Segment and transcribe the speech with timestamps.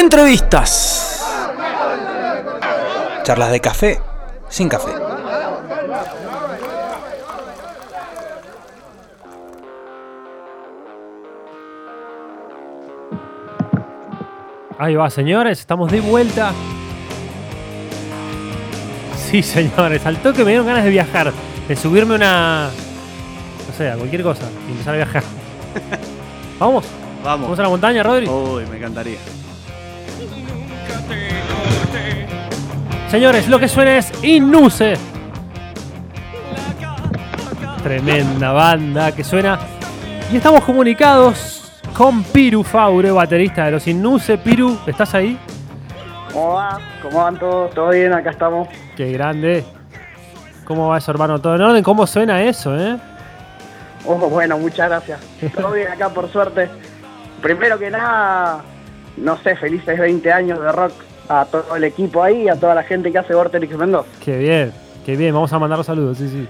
[0.00, 1.22] Entrevistas.
[3.22, 4.00] Charlas de café
[4.48, 4.92] sin café.
[14.78, 16.52] Ahí va, señores, estamos de vuelta.
[19.28, 21.30] Sí, señores, al toque me dieron ganas de viajar,
[21.68, 22.70] de subirme una.
[23.68, 25.22] No sé, a cualquier cosa y empezar a viajar.
[26.58, 26.86] ¿Vamos?
[27.22, 27.42] Vamos.
[27.42, 28.26] ¿Vamos a la montaña, Rodri?
[28.26, 29.18] Uy, me encantaría.
[33.10, 34.94] Señores, lo que suena es Inuse.
[37.82, 39.58] Tremenda banda que suena.
[40.32, 44.38] Y estamos comunicados con Piru Faure, baterista de los Inuse.
[44.38, 45.36] Piru, ¿estás ahí?
[46.32, 46.78] ¿Cómo va?
[47.02, 47.74] ¿Cómo van todos?
[47.74, 48.12] ¿Todo bien?
[48.12, 48.68] Acá estamos.
[48.96, 49.64] Qué grande.
[50.64, 51.40] ¿Cómo va eso, hermano?
[51.40, 51.82] ¿Todo en orden?
[51.82, 52.96] ¿Cómo suena eso, eh?
[54.06, 55.20] Oh, bueno, muchas gracias.
[55.56, 56.70] Todo bien acá, por suerte.
[57.42, 58.60] Primero que nada,
[59.16, 60.92] no sé, felices 20 años de rock
[61.30, 64.08] a todo el equipo ahí, a toda la gente que hace Vorterix Mendoza.
[64.24, 64.72] Qué bien,
[65.06, 65.32] qué bien.
[65.32, 66.48] Vamos a mandar los saludos, sí, sí.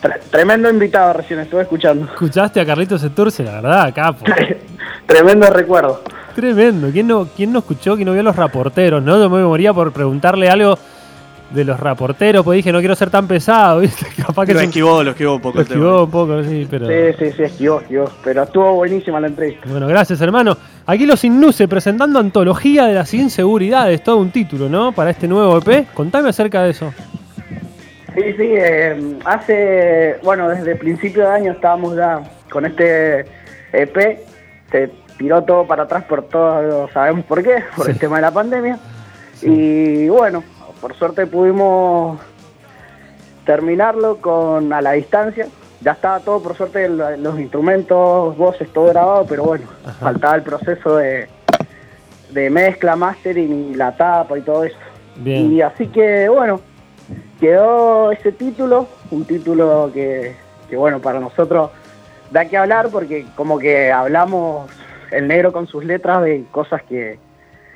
[0.00, 2.04] Tre- tremendo invitado recién, estuve escuchando.
[2.06, 3.42] ¿Escuchaste a Carlitos Seturce?
[3.42, 4.24] La verdad, capo.
[5.06, 6.02] tremendo recuerdo.
[6.34, 6.88] Tremendo.
[6.92, 9.02] ¿Quién no, ¿Quién no escuchó, quién no vio a los raporteros?
[9.02, 9.18] ¿no?
[9.18, 10.78] Yo me moría por preguntarle algo
[11.54, 14.06] de los raporteros, pues dije, no quiero ser tan pesado, ¿viste?
[14.20, 16.86] Capaz que Lo esquivó, lo esquivó un poco lo el esquivó un poco, sí, pero...
[16.86, 18.10] Sí, sí, sí, esquivó, esquivó.
[18.22, 19.62] Pero estuvo buenísima la entrevista.
[19.68, 20.56] Bueno, gracias, hermano.
[20.86, 24.92] Aquí los Innuse presentando Antología de las Inseguridades, todo un título, ¿no?
[24.92, 25.86] Para este nuevo EP.
[25.94, 26.92] Contame acerca de eso.
[28.14, 33.24] Sí, sí, eh, hace, bueno, desde principio de año estábamos ya con este
[33.72, 34.18] EP,
[34.70, 37.92] se tiró todo para atrás por todo, sabemos por qué, por Sí.
[37.92, 38.78] el tema de la pandemia.
[39.42, 40.44] Y bueno,
[40.84, 42.20] por suerte pudimos
[43.46, 45.46] terminarlo con a la distancia.
[45.80, 49.94] Ya estaba todo, por suerte, lo- los instrumentos, voces, todo grabado, pero bueno, Ajá.
[50.00, 51.26] faltaba el proceso de,
[52.32, 54.76] de mezcla, mastering y la tapa y todo eso.
[55.16, 55.52] Bien.
[55.54, 56.60] Y así que, bueno,
[57.40, 60.36] quedó ese título, un título que,
[60.68, 61.70] que, bueno, para nosotros
[62.30, 64.70] da que hablar porque como que hablamos
[65.10, 67.18] el negro con sus letras de cosas que,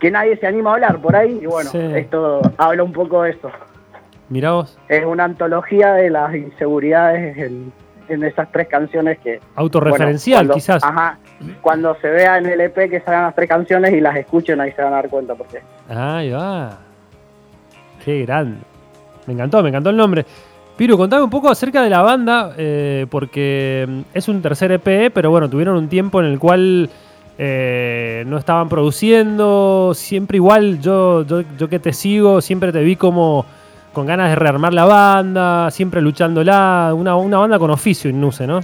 [0.00, 1.78] que nadie se anima a hablar por ahí y bueno, Sí.
[1.94, 3.50] esto habla un poco de eso.
[4.28, 4.78] Mirá vos.
[4.88, 7.72] Es una antología de las inseguridades en,
[8.08, 9.40] en esas tres canciones que...
[9.56, 10.82] Autorreferencial, bueno, quizás.
[10.82, 11.18] Ajá,
[11.60, 14.72] cuando se vea en el EP que salgan las tres canciones y las escuchen ahí
[14.72, 15.60] se van a dar cuenta por qué.
[15.88, 16.78] Ahí va.
[18.04, 18.58] Qué grande.
[19.26, 20.24] Me encantó, me encantó el nombre.
[20.76, 25.12] Piru, contame un poco acerca de la banda, eh, porque mm, es un tercer EP,
[25.12, 26.88] pero bueno, tuvieron un tiempo en el cual
[27.42, 29.92] eh, no estaban produciendo.
[29.94, 33.46] Siempre igual, yo, yo, yo que te sigo, siempre te vi como
[33.94, 36.92] con ganas de rearmar la banda, siempre luchándola.
[36.94, 38.60] Una, una banda con oficio, Innuse, ¿no?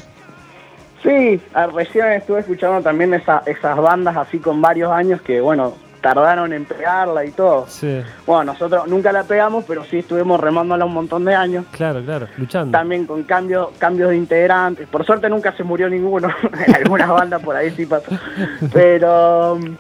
[1.03, 5.73] Sí, ah, recién estuve escuchando también esa- esas bandas así con varios años que, bueno,
[6.07, 7.67] tardaron en pegarla y todo.
[7.67, 11.65] Sí, Bueno, nosotros nunca la pegamos, pero sí estuvimos remándola un montón de años.
[11.73, 12.71] claro, claro, luchando.
[12.79, 14.87] También con cambios cambios de integrantes.
[14.87, 16.29] Por suerte nunca se murió ninguno.
[16.67, 18.07] en algunas bandas por ahí sí pasó.
[18.73, 19.75] Pero mm,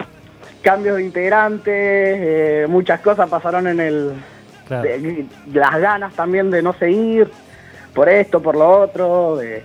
[0.62, 4.12] cambios de integrantes, eh, muchas cosas pasaron en el...
[4.66, 4.82] Claro.
[4.82, 7.30] de- las ganas también de no seguir,
[7.94, 9.36] por esto, por lo otro.
[9.36, 9.62] de-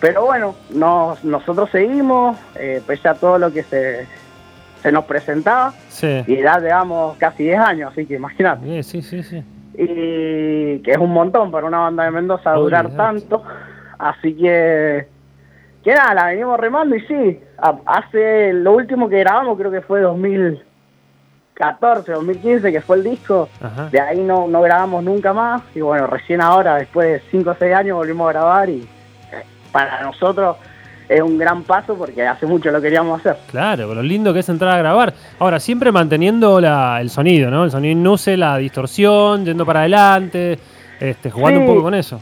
[0.00, 4.06] pero bueno, nos, nosotros seguimos, eh, pese a todo lo que se,
[4.82, 5.72] se nos presentaba.
[5.88, 6.22] Sí.
[6.26, 8.82] Y ya llevamos casi 10 años, así que imagínate.
[8.82, 9.44] Sí, sí, sí.
[9.74, 13.42] Y que es un montón para una banda de Mendoza durar tanto.
[13.98, 15.06] Así que,
[15.84, 17.40] que nada, la venimos remando y sí,
[17.86, 23.48] hace lo último que grabamos creo que fue 2014, 2015, que fue el disco.
[23.60, 23.88] Ajá.
[23.90, 25.62] De ahí no, no grabamos nunca más.
[25.74, 28.88] Y bueno, recién ahora, después de 5 o 6 años, volvimos a grabar y
[29.32, 30.56] eh, para nosotros
[31.10, 33.36] es un gran paso porque hace mucho lo queríamos hacer.
[33.50, 35.12] Claro, lo lindo que es entrar a grabar.
[35.40, 37.64] Ahora, siempre manteniendo la- el sonido, ¿no?
[37.64, 40.58] El sonido Innuse, la distorsión, yendo para adelante,
[41.00, 41.66] este, jugando Sí.
[41.66, 42.20] un poco con eso.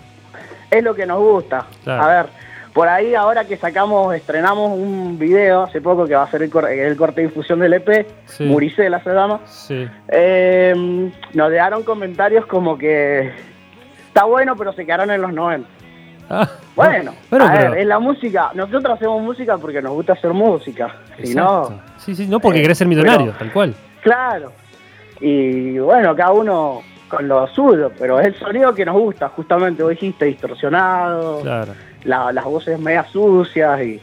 [0.71, 1.65] es lo que nos gusta.
[1.83, 2.03] Claro.
[2.03, 2.27] A ver,
[2.75, 6.51] por ahí ahora que sacamos, estrenamos un video hace poco que va a ser el,
[6.51, 8.45] cor- el corte de difusión del EP, Sí.
[8.45, 9.89] Muricela se llama, Sí.
[10.09, 13.31] eh, nos dejaron comentarios como que
[14.09, 15.67] está bueno pero se quedaron en los 90.
[16.31, 20.33] Ah, Bueno, a pero- ver, es la música, nosotros hacemos música porque nos gusta hacer
[20.33, 21.81] música, si no.
[21.97, 23.75] Sí, sí, no porque eh, querés ser millonario, pero- tal cual.
[24.03, 24.53] claro.
[25.21, 29.83] Y bueno, cada uno con lo suyo, pero es el sonido que nos gusta, justamente,
[29.83, 31.73] vos dijiste, distorsionado, Claro.
[32.05, 34.01] la- las voces media sucias y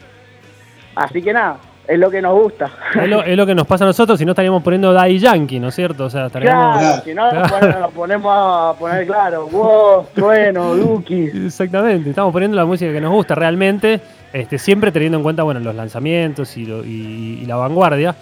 [0.96, 1.58] así que nada
[1.88, 2.70] es lo que nos gusta
[3.02, 5.60] Es lo, es lo que nos pasa a nosotros si no estaríamos poniendo Daddy Yankee,
[5.60, 6.06] ¿no es cierto?
[6.06, 6.80] O sea, estaríamos.
[6.80, 7.48] claro si no Claro.
[7.60, 13.02] bueno, nos ponemos a poner claro vos trueno Duki Exactamente, estamos poniendo la música que
[13.02, 14.02] nos gusta realmente,
[14.34, 18.16] este, siempre teniendo en cuenta bueno, los lanzamientos y, lo- y- y la vanguardia.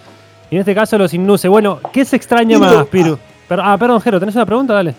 [0.49, 1.47] Y en este caso los Innuse.
[1.47, 3.17] Bueno, ¿qué se extraña más, Piru?
[3.47, 4.73] Per- ah, perdón, Jero, ¿tenés una pregunta?
[4.73, 4.93] Dale.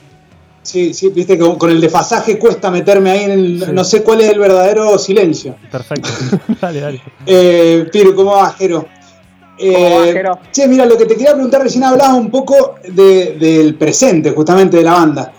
[0.65, 3.63] Sí, sí, viste que con el desfasaje cuesta meterme ahí en el.
[3.65, 3.71] Sí.
[3.73, 5.55] No sé cuál es el verdadero silencio.
[5.71, 6.09] Perfecto.
[6.61, 7.03] dale, dale.
[7.27, 8.87] Eh, Piru, ¿cómo va, Jero?
[9.59, 10.39] ¿Cómo va, Eh, Jero?
[10.51, 14.79] che, mira, lo que te quería preguntar, recién hablabas un poco de- del presente, justamente
[14.79, 15.33] de la banda.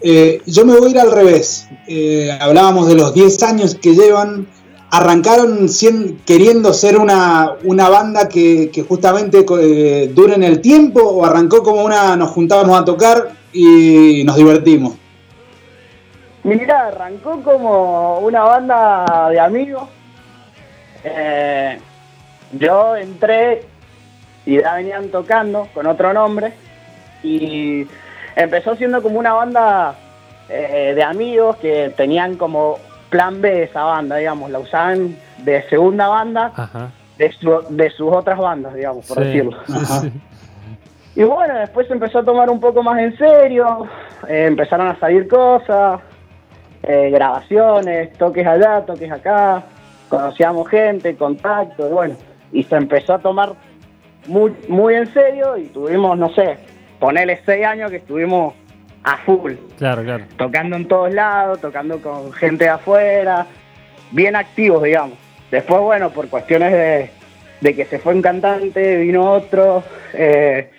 [0.00, 1.68] Eh, yo me voy a ir al revés.
[1.86, 4.48] Eh, hablábamos de los 10 años que llevan.
[4.94, 11.00] ¿Arrancaron cien- queriendo ser una, una banda que, que justamente eh, dure en el tiempo
[11.00, 14.92] o arrancó como una nos juntábamos a tocar y nos divertimos?
[16.44, 19.84] Mira, arrancó como una banda de amigos.
[21.04, 21.78] Eh,
[22.52, 23.62] yo entré
[24.44, 26.52] y ya venían tocando con otro nombre
[27.22, 27.86] y
[28.36, 29.94] empezó siendo como una banda
[30.50, 32.78] eh, de amigos que tenían como
[33.12, 35.14] plan B esa banda, digamos, la usaban
[35.44, 36.90] de segunda banda Ajá.
[37.18, 39.58] de, su- de sus otras bandas, digamos, por Sí, decirlo.
[40.00, 40.12] sí.
[41.14, 43.86] Y bueno, después se empezó a tomar un poco más en serio,
[44.26, 46.00] eh, empezaron a salir cosas,
[46.82, 49.62] eh, grabaciones, toques allá, toques acá,
[50.08, 52.14] conocíamos gente, contacto, y bueno,
[52.50, 53.52] y se empezó a tomar
[54.26, 56.56] muy, muy en serio y tuvimos, no sé,
[56.98, 58.54] ponerle seis años que estuvimos
[59.04, 60.24] a full, Claro, claro.
[60.36, 63.46] tocando en todos lados, tocando con gente de afuera,
[64.12, 65.18] bien activos, digamos.
[65.50, 67.10] Después, bueno, por cuestiones de,
[67.60, 69.82] de que se fue un cantante, vino otro,
[70.14, 70.70] eh,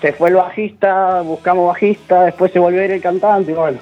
[0.00, 3.78] se fue el bajista, buscamos bajista, después se volvió a ir el cantante, y bueno,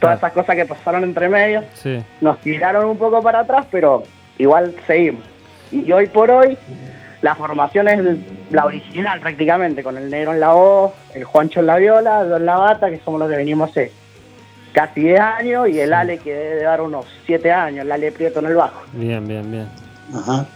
[0.00, 0.16] Claro.
[0.18, 2.02] esas cosas que pasaron entre medios Sí.
[2.20, 4.04] nos tiraron un poco para atrás, pero
[4.38, 5.22] igual seguimos.
[5.70, 6.56] Y hoy por hoy,
[7.20, 7.98] la formación es
[8.50, 12.36] la original prácticamente, con el negro en la voz, el Juancho en la viola, yo
[12.36, 13.92] en la bata, que somos los que venimos hace
[14.72, 18.12] casi 10 años, y el Ale que debe de dar unos 7 años, el Ale
[18.12, 18.82] Prieto en el bajo.
[18.92, 19.68] Bien, bien, bien.
[20.14, 20.46] Ajá.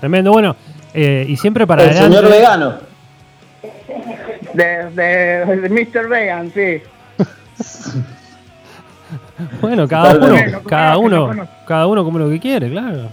[0.00, 0.32] Tremendo.
[0.32, 0.56] Bueno,
[0.94, 2.16] eh, y siempre para El adelante.
[2.16, 2.74] señor vegano.
[4.54, 6.08] De, de, de Mr.
[6.08, 6.82] Vegan, sí.
[9.60, 13.08] Bueno, cada uno, cada uno, cada uno como lo que quiere, claro.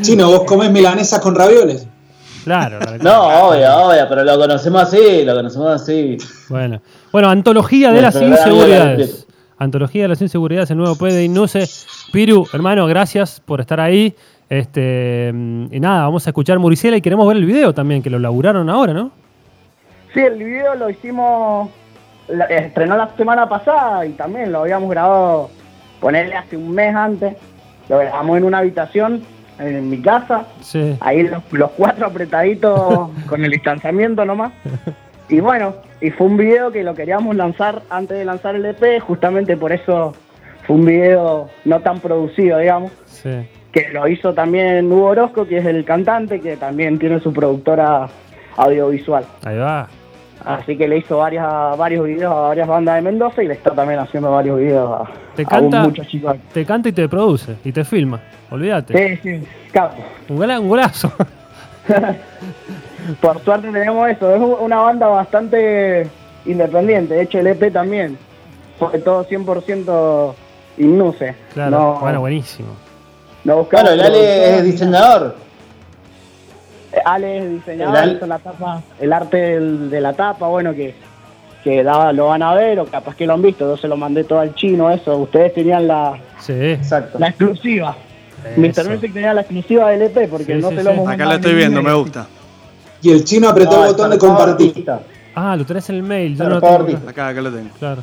[0.00, 1.86] Chino, vos comés milanesas con ravioles.
[2.44, 2.78] Claro.
[2.78, 2.98] claro.
[3.02, 6.16] No, obvio, obvio, pero lo conocemos así, lo conocemos así.
[6.48, 6.80] Bueno,
[7.12, 9.26] bueno, antología de las inseguridades.
[9.58, 11.68] Antología de las inseguridades, el nuevo P de Inuse.
[12.12, 14.14] Piru, hermano, gracias por estar ahí.
[14.48, 18.08] Este, mm, y nada, vamos a escuchar Muricela y queremos ver el video también, que
[18.08, 19.10] lo laburaron ahora, ¿no?
[20.14, 21.68] Sí, el video lo hicimos,
[22.28, 25.50] la- estrenó la semana pasada y también lo habíamos grabado,
[26.00, 27.36] ponerle hace un mes antes.
[27.90, 29.22] Lo grabamos en una habitación
[29.58, 30.96] en mi casa, Sí.
[31.00, 34.52] ahí los, los cuatro apretaditos con el distanciamiento nomás.
[35.28, 39.00] Y bueno, y fue un video que lo queríamos lanzar antes de lanzar el EP,
[39.00, 40.14] justamente por eso
[40.66, 43.30] fue un video no tan producido, digamos, Sí.
[43.72, 48.08] que lo hizo también Hugo Orozco, que es el cantante, que también tiene su productora
[48.56, 49.24] audiovisual.
[49.44, 49.88] Ahí va.
[50.44, 51.46] Así que le hizo varias,
[51.76, 55.04] varios videos a varias bandas de Mendoza y le está también haciendo varios videos a,
[55.34, 56.36] Te a un canta- muchos chicos.
[56.52, 58.20] Te canta y te produce y te filma.
[58.50, 59.18] Olvídate.
[59.20, 59.96] Sí, sí, capo.
[60.28, 61.12] Un, gola- un golazo.
[63.20, 64.34] Por suerte tenemos eso.
[64.34, 66.08] Es una banda bastante
[66.46, 67.14] independiente.
[67.14, 68.18] De hecho, el EP también
[68.78, 70.34] fue todo 100%
[70.78, 71.34] Innuse.
[71.54, 71.70] Claro.
[71.70, 72.68] No, Bueno, buenísimo.
[73.44, 74.54] no Bueno, el Ale producción.
[74.54, 75.36] es diseñador.
[77.04, 80.94] Ale es diseñador, El hizo la tapa, el arte del- de la tapa, bueno, que,
[81.64, 83.66] que daba- lo van a ver o capaz que lo han visto.
[83.68, 85.16] Yo se lo mandé todo al chino, eso.
[85.18, 86.52] Ustedes tenían la, Sí.
[86.54, 87.18] Exacto.
[87.18, 87.96] la exclusiva.
[88.56, 88.60] Eso.
[88.82, 88.88] Mr.
[88.90, 90.84] Music tenía la exclusiva del EP porque Sí, no sí, se sí.
[90.86, 92.26] lo hemos Acá la estoy viendo, me gusta.
[93.02, 94.68] Y el chino apretó No, el botón de compartir.
[94.68, 95.00] artista.
[95.34, 96.36] Ah, lo tenés en el mail.
[96.36, 97.08] Yo no tengo.
[97.08, 97.70] Acá, acá lo tengo.
[97.78, 98.02] Claro.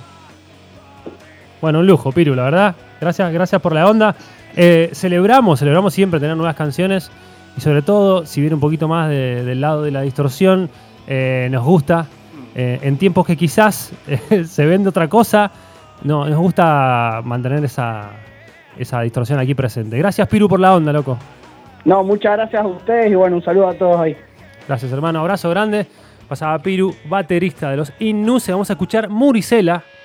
[1.61, 2.75] Bueno, un lujo, Piru, la verdad.
[3.01, 4.15] Gracias, gracias por la onda.
[4.55, 7.09] Eh, celebramos, celebramos siempre tener nuevas canciones
[7.57, 10.69] y sobre todo, si viene un poquito más de- del lado de la distorsión,
[11.07, 12.07] eh, nos gusta.
[12.57, 15.51] Eh, en tiempos que quizás eh, se vende otra cosa,
[16.03, 18.11] no, nos gusta mantener esa,
[18.77, 19.97] esa distorsión aquí presente.
[19.97, 21.17] Gracias, Piru, por la onda, loco.
[21.83, 24.15] No, muchas gracias a ustedes y bueno, un saludo a todos ahí.
[24.67, 25.19] Gracias, hermano.
[25.19, 25.85] Abrazo grande.
[26.27, 28.51] Pasaba Piru, baterista de los Innuse.
[28.51, 29.83] Vamos a escuchar Muricela